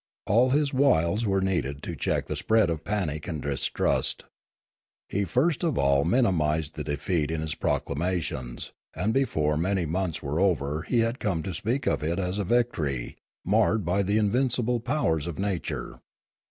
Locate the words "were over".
10.23-10.81